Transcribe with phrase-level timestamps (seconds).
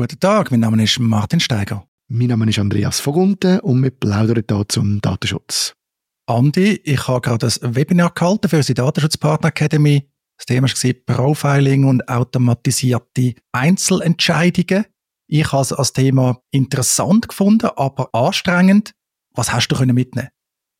[0.00, 1.86] Guten Tag, mein Name ist Martin Steiger.
[2.08, 5.74] Mein Name ist Andreas Vogunten und wir plaudern hier zum Datenschutz.
[6.24, 10.08] Andi, ich habe gerade ein Webinar gehalten für unsere Datenschutzpartner Academy.
[10.38, 14.86] Das Thema war Profiling und automatisierte Einzelentscheidungen.
[15.26, 18.94] Ich habe es als Thema interessant gefunden, aber anstrengend.
[19.34, 20.28] Was hast du mitnehmen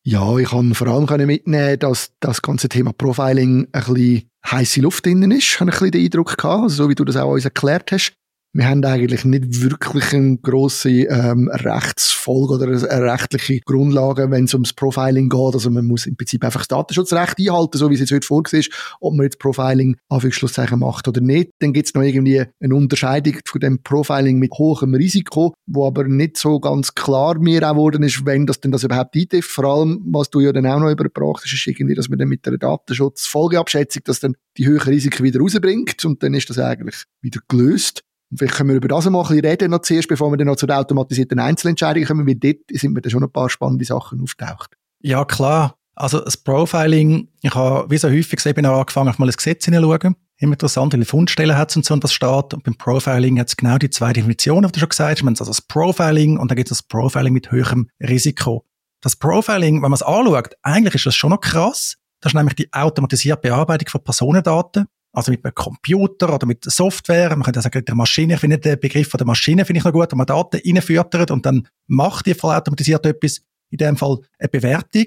[0.03, 5.05] Ja, ich kann vor allem mitnehmen, dass das ganze Thema Profiling ein bisschen heisse Luft
[5.05, 5.43] drinnen ist.
[5.43, 7.93] Ich habe ein bisschen den Eindruck gehabt, also so wie du das auch uns erklärt
[7.93, 8.15] hast
[8.53, 14.55] wir haben eigentlich nicht wirklich eine grosse ähm, Rechtsfolge oder eine rechtliche Grundlage, wenn es
[14.55, 15.55] ums Profiling geht.
[15.55, 18.63] Also man muss im Prinzip einfach das Datenschutzrecht einhalten, so wie es jetzt heute vorgesehen
[18.63, 21.51] ist, ob man jetzt Profiling Anführungszeichen macht oder nicht.
[21.61, 26.05] Dann gibt es noch irgendwie eine Unterscheidung von dem Profiling mit hohem Risiko, wo aber
[26.05, 29.51] nicht so ganz klar mir auch geworden ist, wenn das denn das überhaupt eintrifft.
[29.51, 32.29] Vor allem, was du ja dann auch noch übergebracht hast, ist irgendwie, dass man dann
[32.29, 37.05] mit der Datenschutzfolgeabschätzung das dann die höheren Risiken wieder rausbringt und dann ist das eigentlich
[37.23, 38.03] wieder gelöst.
[38.31, 40.47] Und vielleicht können wir über das mal ein bisschen reden noch zuerst, bevor wir dann
[40.47, 43.85] noch zu den automatisierten Einzelentscheidungen kommen, weil dort sind mir dann schon ein paar spannende
[43.85, 44.77] Sachen auftaucht.
[45.01, 45.75] Ja, klar.
[45.97, 50.17] Also das Profiling, ich habe wie so häufig eben auch angefangen, mal ins Gesetz hineinschauen.
[50.39, 52.55] Immer interessant, welche Fundstellen hat es und so und was steht.
[52.55, 55.29] Und beim Profiling hat es genau die zwei Definitionen, die du schon gesagt hast.
[55.29, 58.65] Also das Profiling und dann gibt es das Profiling mit höherem Risiko.
[59.03, 61.97] Das Profiling, wenn man es anschaut, eigentlich ist das schon noch krass.
[62.21, 64.87] Das ist nämlich die automatisierte Bearbeitung von Personendaten.
[65.13, 67.31] Also mit einem Computer oder mit Software.
[67.31, 68.35] Man könnte sagen, der Maschine.
[68.35, 71.31] Ich finde den Begriff von der Maschine finde ich noch gut, wo man Daten reinfüttert
[71.31, 73.41] und dann macht die vollautomatisiert etwas.
[73.71, 75.07] In dem Fall eine Bewertung.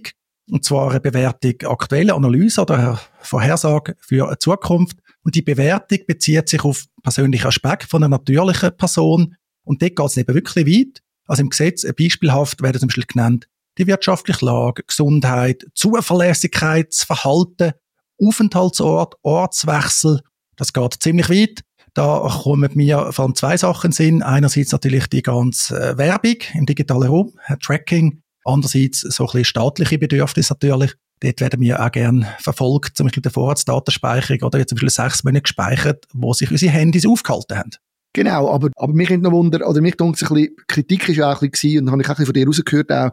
[0.49, 4.97] Und zwar eine Bewertung aktuelle Analyse oder Vorhersage für eine Zukunft.
[5.23, 9.35] Und die Bewertung bezieht sich auf persönliche Aspekte von einer natürlichen Person.
[9.63, 11.01] Und dort geht es eben wirklich weit.
[11.27, 17.73] Also im Gesetz beispielhaft werden zum Beispiel genannt die wirtschaftliche Lage, Gesundheit, Zuverlässigkeit, das Verhalten
[18.19, 20.21] Aufenthaltsort, Ortswechsel,
[20.55, 21.61] das geht ziemlich weit.
[21.93, 24.23] Da kommen mir vor allem zwei Sachen in Sinn.
[24.23, 28.21] Einerseits natürlich die ganze äh, Werbung im digitalen Raum, äh, Tracking.
[28.45, 30.93] Andererseits so ein bisschen staatliche Bedürfnisse natürlich.
[31.19, 35.23] Dort werden wir auch gerne verfolgt, zum Beispiel der Vorratsdatenspeicherung oder jetzt zum Beispiel sechs
[35.23, 37.71] Monate gespeichert, wo sich unsere Handys aufgehalten haben.
[38.13, 41.49] Genau, aber, aber mich noch Wunder, oder mich denkt ein bisschen, Kritik ist auch ein
[41.49, 43.11] bisschen und habe ich auch ein bisschen von dir rausgehört, auch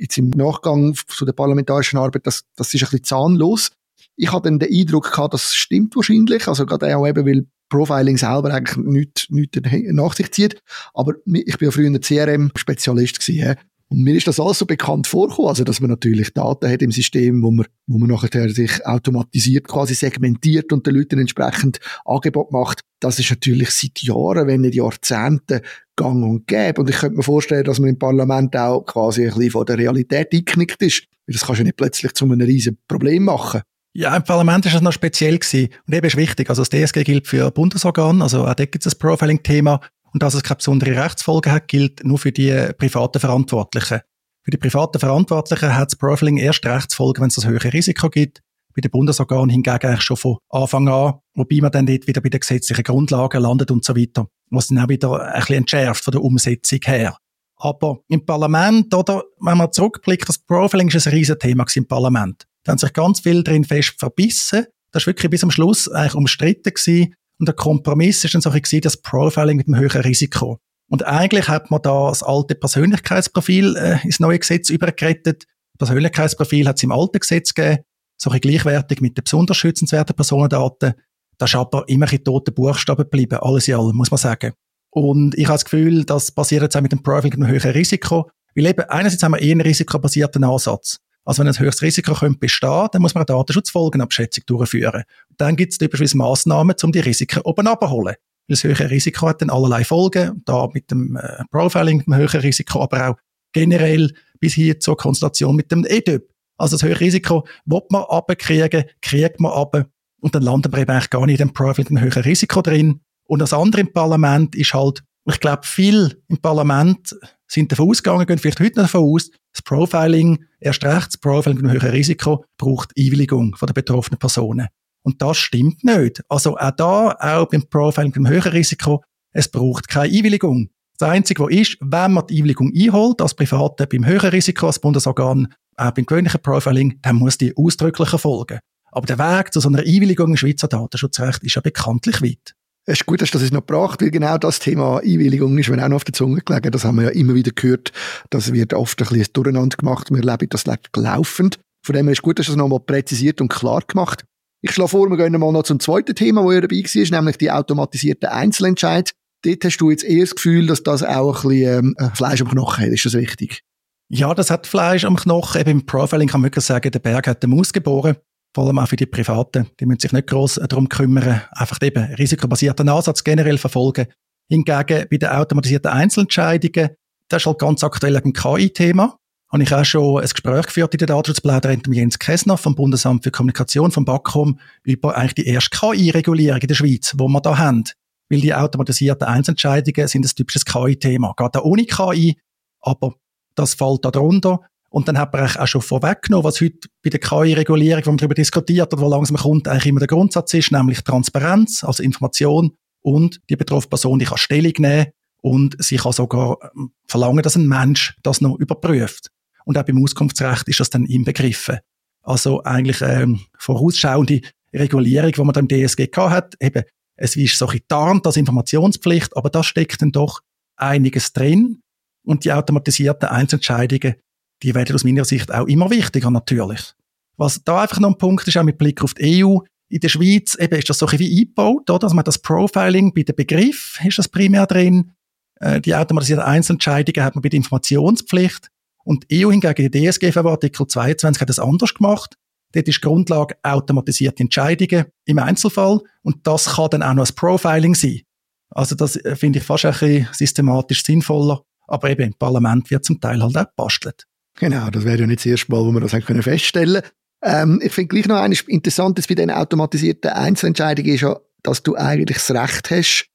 [0.00, 3.70] jetzt im Nachgang zu der parlamentarischen Arbeit, dass das ist ein bisschen zahnlos
[4.16, 8.16] ich hatte dann den Eindruck gehabt, das stimmt wahrscheinlich, also gerade auch eben, weil Profiling
[8.16, 9.60] selber eigentlich nichts, nichts
[9.90, 10.62] nach sich zieht.
[10.94, 13.56] Aber ich bin ja früher ein CRM-Spezialist gewesen.
[13.88, 16.90] Und mir ist das alles so bekannt vorgekommen, also dass man natürlich Daten hat im
[16.90, 22.50] System, wo man, wo man nachher sich automatisiert quasi segmentiert und den Leuten entsprechend Angebot
[22.50, 22.80] macht.
[22.98, 25.60] Das ist natürlich seit Jahren, wenn nicht Jahrzehnten
[25.94, 26.80] gang und gäbe.
[26.80, 29.78] Und ich könnte mir vorstellen, dass man im Parlament auch quasi ein bisschen von der
[29.78, 31.04] Realität eingeknickt ist.
[31.28, 33.62] Das kannst du nicht plötzlich zu einem riesen Problem machen.
[33.98, 35.70] Ja, im Parlament ist es noch speziell gewesen.
[35.86, 36.50] Und eben ist wichtig.
[36.50, 39.80] Also das DSG gilt für Bundesorgan, also auch dort gibt es das Profiling-Thema.
[40.12, 44.00] Und dass es keine besondere Rechtsfolge hat, gilt nur für die privaten Verantwortlichen.
[44.42, 48.42] Für die privaten Verantwortlichen hat das Profiling erst Rechtsfolge, wenn es das höhere Risiko gibt.
[48.74, 52.28] Bei den Bundesorganen hingegen eigentlich schon von Anfang an, wobei man dann dort wieder bei
[52.28, 54.28] den gesetzlichen Grundlagen landet und so weiter.
[54.50, 57.16] Was dann auch wieder ein bisschen entschärft von der Umsetzung her.
[57.56, 62.46] Aber im Parlament, oder, wenn man zurückblickt, das Profiling ist ein Riesenthema im Parlament.
[62.66, 64.66] Da haben sich ganz viel drin fest verbissen.
[64.90, 67.14] Das war wirklich bis am Schluss eigentlich umstritten gewesen.
[67.38, 70.58] Und der Kompromiss ist dann so ein bisschen das Profiling mit einem höheren Risiko.
[70.88, 75.44] Und eigentlich hat man da das alte Persönlichkeitsprofil äh, ins neue Gesetz übergerettet.
[75.78, 77.84] Das Persönlichkeitsprofil hat es im alten Gesetz gegeben,
[78.16, 80.94] so ein gleichwertig mit den besonders schützenswerten Personendaten.
[81.38, 84.54] Das ist aber immer in toten Buchstaben geblieben, alles in allem, muss man sagen.
[84.90, 87.72] Und ich habe das Gefühl, das passiert jetzt auch mit dem Profiling mit einem höheren
[87.72, 88.30] Risiko.
[88.56, 90.98] Weil eben, einerseits haben wir eher einen risikobasierten Ansatz.
[91.26, 95.02] Also wenn ein höchstes Risiko könnte bestehen, dann muss man eine Datenschutzfolgenabschätzung durchführen.
[95.36, 98.14] dann gibt es typischerweise Massnahmen, um die Risiken oben abzuholen.
[98.48, 102.40] Das höhere Risiko hat dann allerlei Folgen, da mit dem äh, Profiling, mit dem höheren
[102.40, 103.16] Risiko, aber auch
[103.52, 106.22] generell bis hier zur Konstellation mit dem EDUP.
[106.58, 109.88] Also das höhere Risiko will man abkriegen, kriegt man ab
[110.20, 112.62] und dann landen wir eben eigentlich gar nicht in dem Profil mit dem höheren Risiko
[112.62, 113.00] drin.
[113.28, 118.26] Und das andere im Parlament ist halt, ich glaube, viel im Parlament sind davon ausgegangen,
[118.26, 121.90] gehen vielleicht heute noch davon aus, das Profiling, erst recht das Profiling mit einem höheren
[121.90, 124.68] Risiko, braucht Einwilligung von der betroffenen Personen.
[125.02, 126.22] Und das stimmt nicht.
[126.28, 130.70] Also auch da, auch beim Profiling mit einem höheren Risiko, es braucht keine Einwilligung.
[130.98, 134.78] Das Einzige, was ist, wenn man die Einwilligung einholt, als Private beim höheren Risiko, als
[134.78, 138.60] Bundesorgan, auch beim gewöhnlichen Profiling, dann muss die ausdrücklich erfolgen.
[138.92, 142.54] Aber der Weg zu so einer Einwilligung im Schweizer Datenschutzrecht ist ja bekanntlich weit.
[142.88, 145.84] Es ist gut, dass du das noch gebracht, weil genau das Thema Einwilligung ist mir
[145.84, 146.70] auch noch auf der Zunge gelegen.
[146.70, 147.90] Das haben wir ja immer wieder gehört.
[148.30, 150.08] Das wird oft ein bisschen durcheinander gemacht.
[150.10, 151.58] Wir erleben das laufend.
[151.84, 154.24] Von dem her ist gut, dass das nochmal präzisiert und klar gemacht.
[154.62, 157.38] Ich schlage vor, wir gehen mal noch zum zweiten Thema, wo ihr dabei war, nämlich
[157.38, 159.10] die automatisierten Einzelentscheid.
[159.44, 162.48] dort hast du jetzt eher das Gefühl, dass das auch ein bisschen ähm, Fleisch am
[162.48, 162.92] Knochen hat.
[162.92, 163.62] Ist das richtig?
[164.08, 165.60] Ja, das hat Fleisch am Knochen.
[165.60, 168.16] Eben im Profiling kann man wirklich sagen, der Berg hat den Maus geboren.
[168.56, 169.68] Vor allem auch für die Privaten.
[169.78, 171.42] Die müssen sich nicht gross darum kümmern.
[171.50, 174.06] Einfach eben risikobasierten Ansatz generell verfolgen.
[174.48, 176.96] Hingegen bei den automatisierten Einzelentscheidungen,
[177.28, 179.18] das ist halt ganz aktuell ein KI-Thema.
[179.52, 183.24] Habe ich auch schon ein Gespräch geführt in der Datenschutzplauderei mit Jens Kessner vom Bundesamt
[183.24, 187.58] für Kommunikation, vom BAKOM, über eigentlich die erste KI-Regulierung in der Schweiz, wo wir da
[187.58, 187.84] haben.
[188.30, 191.34] Weil die automatisierten Einzelentscheidungen sind ein typisches KI-Thema.
[191.36, 192.38] Geht auch ohne KI,
[192.80, 193.16] aber
[193.54, 194.60] das fällt da drunter.
[194.90, 198.34] Und dann hat man auch schon vorweggenommen, was heute bei der KI-Regulierung, wo man darüber
[198.34, 202.72] diskutiert hat, wo langsam kommt, eigentlich immer der Grundsatz ist, nämlich Transparenz, also Information
[203.02, 205.06] und die betroffene Person, die kann Stellung nehmen
[205.42, 209.28] und sie kann sogar ähm, verlangen, dass ein Mensch das noch überprüft.
[209.64, 211.78] Und auch beim Auskunftsrecht ist das dann inbegriffen.
[212.22, 214.40] Also eigentlich ähm, vorausschauende
[214.72, 216.82] Regulierung, die man da im DSG hat, eben,
[217.16, 220.40] es ist so getarnt als Informationspflicht, aber da steckt dann doch
[220.76, 221.80] einiges drin.
[222.24, 224.16] Und die automatisierten Einzelentscheidungen,
[224.62, 226.94] die werden aus meiner Sicht auch immer wichtiger, natürlich.
[227.36, 229.58] Was da einfach noch ein Punkt ist, auch mit Blick auf die EU,
[229.88, 231.98] in der Schweiz eben ist das so ein wie eingebaut, oder?
[232.00, 235.12] dass man das Profiling bei dem Begriff ist das primär drin.
[235.60, 238.70] Äh, die automatisierten Einzelentscheidungen hat man bei der Informationspflicht.
[239.04, 242.36] Und EU hingegen, die DSGV Artikel 22 hat das anders gemacht.
[242.72, 246.00] Dort ist Grundlage automatisierte Entscheidungen im Einzelfall.
[246.22, 248.22] Und das kann dann auch noch ein Profiling sein.
[248.70, 251.62] Also das äh, finde ich fast ein bisschen systematisch sinnvoller.
[251.86, 254.26] Aber eben im Parlament wird zum Teil halt auch gebastelt.
[254.56, 257.02] Genau, das wäre ja nicht das erste Mal, wo wir das können feststellen
[257.42, 261.94] ähm, Ich finde gleich noch eines Interessantes bei den automatisierten Einzelentscheidungen ist ja, dass du
[261.94, 263.28] eigentlich das Recht hast,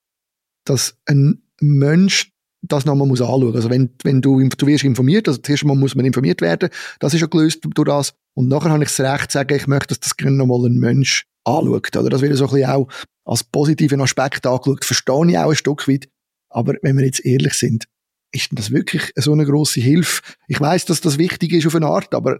[0.65, 2.31] dass ein Mensch
[2.62, 3.56] das nochmal muss anschauen.
[3.56, 6.69] Also wenn, wenn du, du wirst informiert, also zuerst mal muss man informiert werden,
[7.00, 8.13] das ist ja gelöst durch das.
[8.33, 11.25] Und nachher habe ich das Recht zu sagen, ich möchte, dass das nochmal ein Mensch
[11.44, 11.95] anschaut.
[11.95, 12.88] Oder das wird so ein bisschen auch
[13.25, 14.85] als positiven Aspekt angeschaut.
[14.85, 16.07] Verstehe ich auch ein Stück weit.
[16.50, 17.85] Aber wenn wir jetzt ehrlich sind,
[18.31, 20.21] ist das wirklich so eine große Hilfe?
[20.47, 22.39] Ich weiß, dass das wichtig ist auf eine Art, aber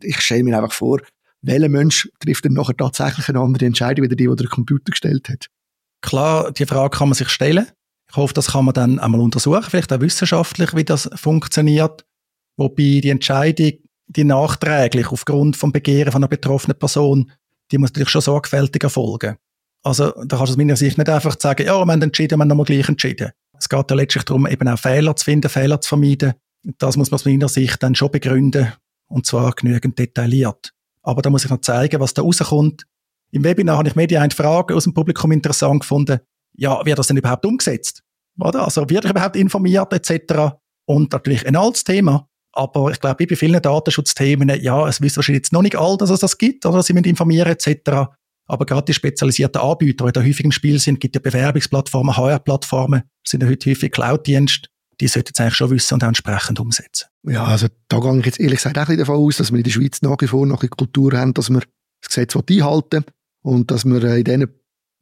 [0.00, 1.00] ich stelle mir einfach vor,
[1.42, 5.28] welcher Mensch trifft denn nachher tatsächlich eine andere Entscheidung, wie die, die der Computer gestellt
[5.28, 5.46] hat?
[6.02, 7.66] Klar, die Frage kann man sich stellen.
[8.08, 12.04] Ich hoffe, das kann man dann einmal untersuchen, vielleicht auch wissenschaftlich, wie das funktioniert.
[12.56, 13.72] Wobei die Entscheidung,
[14.06, 17.30] die nachträglich aufgrund vom Begehren von einer betroffenen Person,
[17.70, 19.36] die muss natürlich schon sorgfältig erfolgen.
[19.82, 22.42] Also, da kannst du aus meiner Sicht nicht einfach sagen, ja, wir haben entschieden, wir
[22.42, 23.30] haben nochmal gleich entschieden.
[23.58, 26.34] Es geht ja letztlich darum, eben auch Fehler zu finden, Fehler zu vermeiden.
[26.78, 28.72] Das muss man aus meiner Sicht dann schon begründen.
[29.08, 30.72] Und zwar genügend detailliert.
[31.02, 32.86] Aber da muss ich noch zeigen, was da rauskommt.
[33.30, 36.20] Im Webinar habe ich mir die eine Frage aus dem Publikum interessant gefunden.
[36.54, 38.02] Ja, wird das denn überhaupt umgesetzt?
[38.38, 38.64] Oder?
[38.64, 40.56] Also, wird ich überhaupt informiert, etc.?
[40.86, 42.28] Und natürlich ein altes Thema.
[42.52, 46.10] Aber ich glaube, bei vielen Datenschutzthemen, ja, es wissen wahrscheinlich jetzt noch nicht alle, dass
[46.10, 48.08] es das gibt, oder sie müssen informieren, etc.
[48.46, 53.02] Aber gerade die spezialisierten Anbieter, die da häufig im Spiel sind, gibt ja Bewerbungsplattformen, HR-Plattformen,
[53.26, 54.68] sind ja heute häufig Cloud-Dienste,
[55.00, 57.08] die sollten es eigentlich schon wissen und auch entsprechend umsetzen.
[57.24, 59.70] Ja, also da gehe ich jetzt ehrlich gesagt auch davon aus, dass wir in der
[59.70, 61.60] Schweiz nach wie vor noch eine Kultur haben, dass wir
[62.00, 63.04] das Gesetz einhalten
[63.42, 64.46] und dass wir in den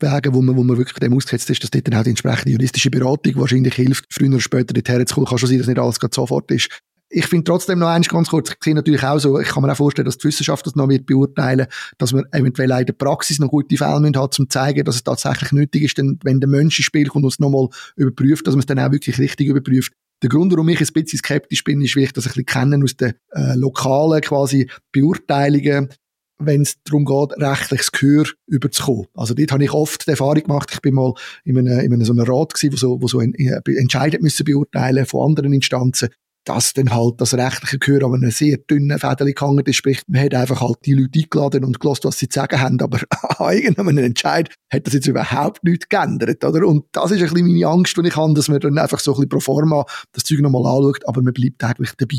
[0.00, 2.50] Wegen, wo man, wo man wirklich dem ausgesetzt ist, dass dort dann auch die entsprechende
[2.50, 5.26] juristische Beratung wahrscheinlich hilft, früher oder später dorthin zu kommen.
[5.26, 6.69] Kann schon sein, dass nicht alles gerade sofort ist
[7.14, 9.70] ich finde trotzdem noch eins ganz kurz, ich sehe natürlich auch so, ich kann mir
[9.70, 11.66] auch vorstellen, dass die Wissenschaft das noch wird beurteilen,
[11.96, 15.05] dass wir eventuell in der Praxis noch gute Fälle haben, um zu zeigen, dass es
[15.05, 18.55] tatsächlich nötig ist, denn wenn der Mensch ins Spiel kommt und es nochmal überprüft, dass
[18.55, 19.93] man es dann auch wirklich richtig überprüft.
[20.22, 22.81] Der Grund, warum ich ein bisschen skeptisch bin, ist, wie ich das ein bisschen kenne
[22.82, 25.91] aus den äh, lokalen quasi Beurteilungen,
[26.39, 29.06] wenn es darum geht, rechtliches Gehör überzukommen.
[29.15, 32.05] Also dort habe ich oft die Erfahrung gemacht, ich bin mal in einem, in einem
[32.05, 35.53] so einem Rat gewesen, wo so, wo so ein, äh, Entscheidungen müssen beurteilen von anderen
[35.53, 36.08] Instanzen
[36.44, 39.77] dass dann halt das rechtliche Gehör an einem sehr dünnen Fädeli gehangen ist.
[39.77, 42.81] Sprich, man hat einfach halt die Leute eingeladen und gelost, was sie zu sagen haben.
[42.81, 43.01] Aber
[43.39, 46.67] an irgendeinem Entscheid hat das jetzt überhaupt nichts geändert, oder?
[46.67, 49.13] Und das ist ein bisschen meine Angst, die ich habe, dass man dann einfach so
[49.13, 52.19] ein bisschen pro forma das Zeug nochmal anschaut, aber man bleibt eigentlich dabei.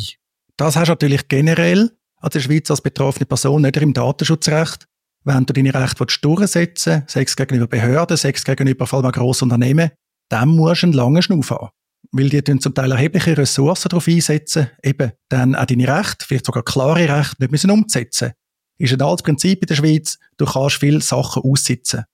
[0.57, 4.87] Das hast du natürlich generell an der Schweiz als betroffene Person nicht im Datenschutzrecht.
[5.23, 9.11] Wenn du deine Rechte durchsetzen willst, sei es gegenüber Behörden, sei es gegenüber vor allem
[9.11, 9.91] Grossunternehmen,
[10.29, 11.69] dann musst du einen langen Schnuff haben
[12.17, 16.63] weil die zum Teil erhebliche Ressourcen darauf einsetzen, eben dann auch deine Rechte, vielleicht sogar
[16.63, 18.31] klare Rechte, nicht müssen umzusetzen.
[18.77, 22.05] Ist ein altes Prinzip in der Schweiz, du kannst viele Sachen aussitzen.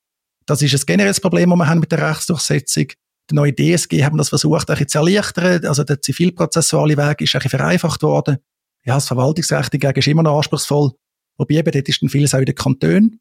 [0.48, 2.88] Das ist ein generelles Problem, das wir haben mit der Rechtsdurchsetzung.
[3.30, 5.66] Der neue DSG haben das versucht, ein zu erleichtern.
[5.66, 8.38] Also der zivilprozessuale Weg ist ein vereinfacht worden.
[8.84, 10.94] Ja, das Verwaltungsrecht dagegen ist immer noch anspruchsvoll.
[11.38, 13.20] Wobei eben dort ist dann vieles auch in den Kantonen.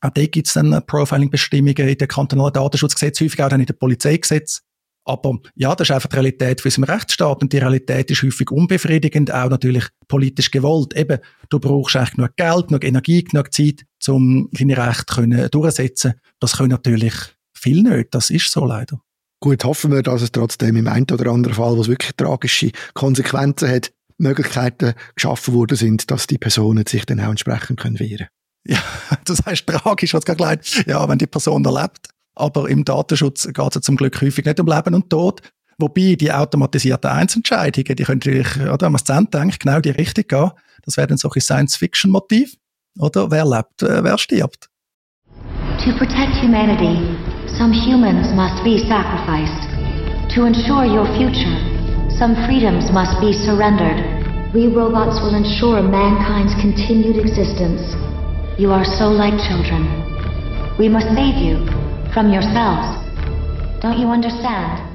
[0.00, 3.78] Auch dort gibt es dann Profiling-Bestimmungen in den kantonalen Datenschutzgesetzen, häufig auch dann in den
[3.78, 4.62] Polizeigesetz.
[5.04, 8.50] Aber ja, das ist einfach die Realität für unseren Rechtsstaat und die Realität ist häufig
[8.50, 10.94] unbefriedigend, auch natürlich politisch gewollt.
[10.96, 11.18] Eben,
[11.48, 16.14] du brauchst eigentlich genug Geld, genug Energie, genug Zeit, um deine Rechte können durchzusetzen.
[16.38, 17.14] Das können natürlich
[17.52, 19.00] viel nicht, das ist so leider.
[19.40, 23.68] Gut, hoffen wir, dass es trotzdem im einen oder anderen Fall, was wirklich tragische Konsequenzen
[23.68, 28.28] hat, Möglichkeiten geschaffen worden sind, dass die Personen sich dann auch entsprechend können wehren
[28.64, 28.78] Ja,
[29.24, 32.08] das heißt tragisch, was gerade Ja, wenn die Person erlebt.
[32.42, 35.40] Aber im Datenschutz geht es zum Glück häufig nicht um Leben und Tod.
[35.78, 40.24] Wobei die automatisierten Einzelentscheidungen, die können natürlich, oder, wenn man Ende denkt, genau die Richtung
[40.26, 40.50] gehen.
[40.84, 42.56] Das wäre dann so ein Science-Fiction-Motiv.
[42.98, 44.68] Oder wer lebt, äh, wer stirbt.
[45.84, 49.62] To protect humanity, some humans must be sacrificed.
[50.34, 51.56] To ensure your future,
[52.18, 54.02] some freedoms must be surrendered.
[54.52, 57.94] We robots will ensure mankind's continued existence.
[58.58, 59.86] You are so like children.
[60.76, 61.81] We must save you
[62.12, 62.98] from yourselves.
[63.80, 64.91] Don't you understand?